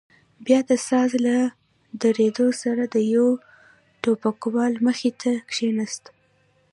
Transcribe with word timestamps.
بيا 0.45 0.59
د 0.69 0.71
ساز 0.87 1.11
له 1.25 1.37
درېدو 2.03 2.47
سره 2.61 2.83
د 2.93 2.95
يوه 3.13 3.33
ټوپکوال 4.01 4.73
مخې 4.87 5.09
ته 5.21 5.31
کښېناست. 5.49 6.03